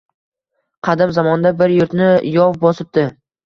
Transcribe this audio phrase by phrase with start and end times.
[0.87, 2.11] Qadim zamonda bir yurtni
[2.41, 3.09] yov bosibdi.